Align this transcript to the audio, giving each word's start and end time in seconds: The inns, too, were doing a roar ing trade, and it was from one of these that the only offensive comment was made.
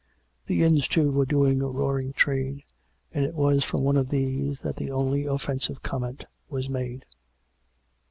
The 0.47 0.63
inns, 0.63 0.87
too, 0.87 1.11
were 1.11 1.27
doing 1.27 1.61
a 1.61 1.67
roar 1.69 1.99
ing 1.99 2.13
trade, 2.13 2.63
and 3.13 3.23
it 3.23 3.35
was 3.35 3.63
from 3.63 3.83
one 3.83 3.97
of 3.97 4.09
these 4.09 4.61
that 4.61 4.77
the 4.77 4.89
only 4.89 5.27
offensive 5.27 5.83
comment 5.83 6.25
was 6.49 6.67
made. 6.67 7.05